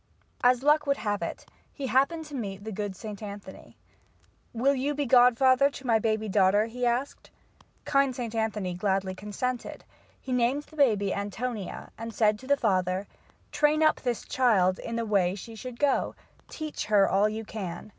As 0.43 0.63
luck 0.63 0.87
would 0.87 0.97
have 0.97 1.21
it, 1.21 1.45
he 1.71 1.85
happened 1.85 2.25
to 2.25 2.33
meet 2.33 2.63
the 2.63 2.71
good 2.71 2.95
St. 2.95 3.21
Anthony. 3.21 3.77
"Will 4.51 4.73
you 4.73 4.95
be 4.95 5.05
godfather 5.05 5.69
to 5.69 5.85
my 5.85 5.99
baby 5.99 6.27
daughter?" 6.27 6.65
he 6.65 6.87
asked. 6.87 7.29
Kind 7.85 8.15
St. 8.15 8.33
Anthony 8.33 8.73
gladly 8.73 9.13
consented. 9.13 9.83
He 10.19 10.31
named 10.31 10.63
the 10.63 10.75
baby 10.75 11.13
Antonia, 11.13 11.91
and 11.99 12.15
said 12.15 12.39
to 12.39 12.47
the 12.47 12.57
father: 12.57 13.05
"Train 13.51 13.83
up 13.83 14.01
this 14.01 14.25
child 14.25 14.79
in 14.79 14.95
the 14.95 15.05
way 15.05 15.35
she 15.35 15.53
should 15.53 15.79
go. 15.79 16.15
Teach 16.47 16.85
her 16.87 17.07
all 17.07 17.29
you 17.29 17.45
can. 17.45 17.89